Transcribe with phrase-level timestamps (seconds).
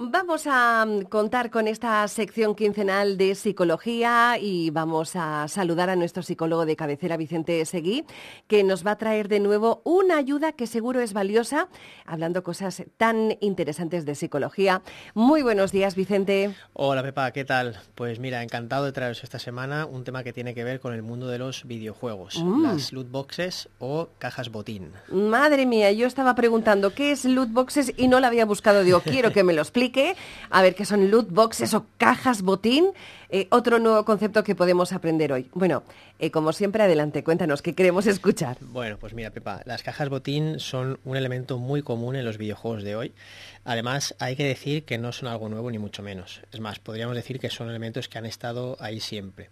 [0.00, 5.96] Vamos a mm, contar con esta sección quincenal de psicología y vamos a saludar a
[5.96, 8.04] nuestro psicólogo de cabecera, Vicente Seguí,
[8.46, 11.66] que nos va a traer de nuevo una ayuda que seguro es valiosa,
[12.06, 14.82] hablando cosas tan interesantes de psicología.
[15.14, 16.54] Muy buenos días, Vicente.
[16.74, 17.76] Hola, Pepa, ¿qué tal?
[17.96, 21.02] Pues mira, encantado de traeros esta semana un tema que tiene que ver con el
[21.02, 22.62] mundo de los videojuegos, Mm.
[22.62, 24.92] las loot boxes o cajas botín.
[25.10, 28.84] Madre mía, yo estaba preguntando qué es loot boxes y no la había buscado.
[28.84, 29.87] Digo, quiero que me lo explique.
[30.50, 32.92] A ver qué son loot boxes o cajas botín.
[33.30, 35.50] Eh, otro nuevo concepto que podemos aprender hoy.
[35.52, 35.82] Bueno,
[36.18, 38.56] eh, como siempre, adelante, cuéntanos qué queremos escuchar.
[38.60, 42.82] Bueno, pues mira, Pepa, las cajas botín son un elemento muy común en los videojuegos
[42.82, 43.12] de hoy.
[43.64, 46.40] Además, hay que decir que no son algo nuevo ni mucho menos.
[46.52, 49.50] Es más, podríamos decir que son elementos que han estado ahí siempre.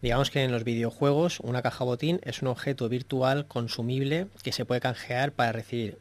[0.00, 4.64] Digamos que en los videojuegos una caja botín es un objeto virtual consumible que se
[4.64, 5.98] puede canjear para recibir,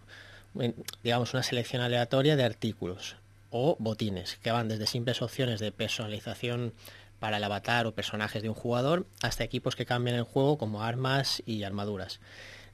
[1.03, 3.17] digamos, una selección aleatoria de artículos
[3.50, 6.74] o botines, que van desde simples opciones de personalización
[7.20, 10.84] para el avatar o personajes de un jugador hasta equipos que cambian el juego como
[10.84, 12.20] armas y armaduras.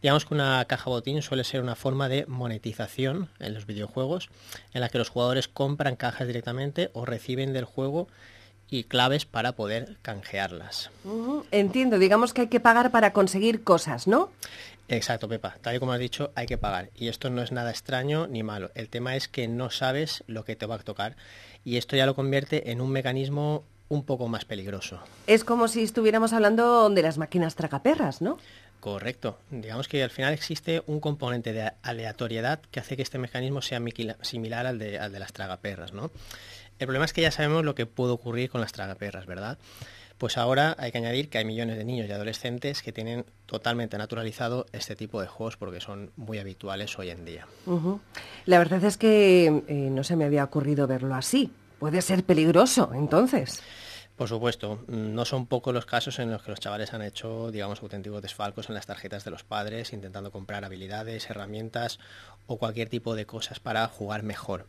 [0.01, 4.29] Digamos que una caja botín suele ser una forma de monetización en los videojuegos
[4.73, 8.09] en la que los jugadores compran cajas directamente o reciben del juego
[8.69, 10.89] y claves para poder canjearlas.
[11.51, 14.29] Entiendo, digamos que hay que pagar para conseguir cosas, ¿no?
[14.87, 15.55] Exacto, Pepa.
[15.61, 16.89] Tal y como has dicho, hay que pagar.
[16.95, 18.71] Y esto no es nada extraño ni malo.
[18.75, 21.15] El tema es que no sabes lo que te va a tocar.
[21.63, 24.99] Y esto ya lo convierte en un mecanismo un poco más peligroso.
[25.27, 28.37] Es como si estuviéramos hablando de las máquinas tragaperras, ¿no?
[28.83, 29.37] Correcto.
[29.49, 33.81] Digamos que al final existe un componente de aleatoriedad que hace que este mecanismo sea
[34.23, 36.11] similar al de, las tragaperras, ¿no?
[36.79, 39.57] El problema es que ya sabemos lo que puede ocurrir con las tragaperras, ¿verdad?
[40.17, 43.97] Pues ahora hay que añadir que hay millones de niños y adolescentes que tienen totalmente
[43.97, 47.47] naturalizado este tipo de juegos porque son muy habituales hoy en día.
[48.45, 51.49] La verdad es que eh, no se me había ocurrido verlo así.
[51.79, 53.63] Puede ser peligroso, entonces.
[54.23, 57.81] Por supuesto, no son pocos los casos en los que los chavales han hecho, digamos,
[57.81, 61.99] auténticos desfalcos en las tarjetas de los padres, intentando comprar habilidades, herramientas
[62.47, 64.65] o cualquier tipo de cosas para jugar mejor.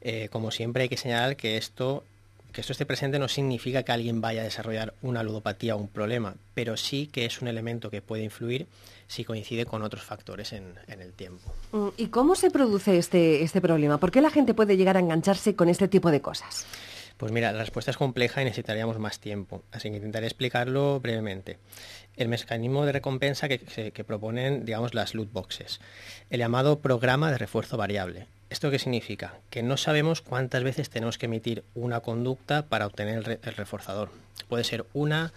[0.00, 2.04] Eh, como siempre hay que señalar que esto,
[2.52, 5.88] que esto esté presente no significa que alguien vaya a desarrollar una ludopatía o un
[5.88, 8.68] problema, pero sí que es un elemento que puede influir
[9.08, 11.52] si coincide con otros factores en, en el tiempo.
[11.72, 13.98] Mm, ¿Y cómo se produce este, este problema?
[13.98, 16.64] ¿Por qué la gente puede llegar a engancharse con este tipo de cosas?
[17.18, 21.58] Pues mira, la respuesta es compleja y necesitaríamos más tiempo, así que intentaré explicarlo brevemente.
[22.16, 25.80] El mecanismo de recompensa que, proponen, digamos, las loot boxes.
[26.30, 28.28] El llamado programa de refuerzo variable.
[28.50, 29.34] ¿Esto qué significa?
[29.50, 34.10] Que no sabemos cuántas veces tenemos que emitir una conducta para obtener el reforzador.
[34.48, 35.32] Puede ser una,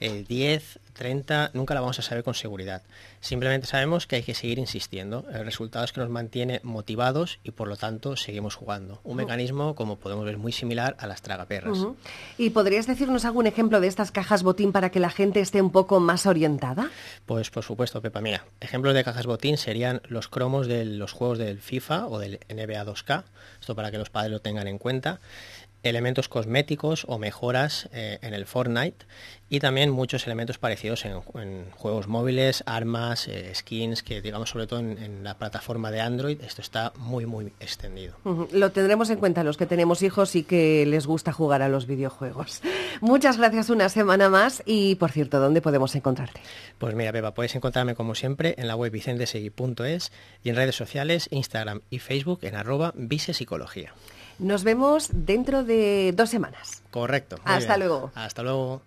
[0.00, 2.82] eh, 10, 30, nunca la vamos a saber con seguridad.
[3.20, 5.26] Simplemente sabemos que hay que seguir insistiendo.
[5.32, 9.00] El resultado es que nos mantiene motivados y por lo tanto seguimos jugando.
[9.04, 11.78] Un mecanismo, como podemos ver, muy similar a las tragaperras.
[11.78, 11.96] Ujú.
[12.38, 15.70] ¿Y podrías decirnos algún ejemplo de estas cajas botín para que la gente esté un
[15.70, 16.90] poco más orientada?
[17.26, 18.20] Pues por supuesto, Pepa.
[18.20, 22.40] Mira, ejemplos de cajas botín serían los cromos de los juegos del FIFA o del
[22.48, 23.24] NBA 2K.
[23.60, 25.20] Esto para que los padres lo tengan en cuenta.
[25.82, 29.06] Elementos cosméticos o mejoras eh, en el Fortnite
[29.48, 34.66] y también muchos elementos parecidos en, en juegos móviles, armas, eh, skins, que digamos sobre
[34.66, 38.14] todo en, en la plataforma de Android esto está muy muy extendido.
[38.52, 41.86] Lo tendremos en cuenta los que tenemos hijos y que les gusta jugar a los
[41.86, 42.62] videojuegos.
[43.00, 46.40] Muchas gracias una semana más y, por cierto, ¿dónde podemos encontrarte?
[46.78, 51.28] Pues mira, Pepa, puedes encontrarme como siempre en la web vicentesegui.es y en redes sociales,
[51.30, 53.92] Instagram y Facebook en arroba visepsicología.
[54.38, 56.82] Nos vemos dentro de dos semanas.
[56.90, 57.36] Correcto.
[57.44, 57.88] Hasta bien.
[57.88, 58.10] luego.
[58.14, 58.82] Hasta luego.